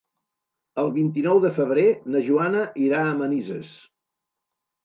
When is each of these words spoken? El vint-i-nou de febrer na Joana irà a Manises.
El 0.83 0.89
vint-i-nou 0.95 1.41
de 1.43 1.51
febrer 1.59 1.85
na 2.15 2.23
Joana 2.31 2.65
irà 2.87 3.05
a 3.11 3.15
Manises. 3.23 3.71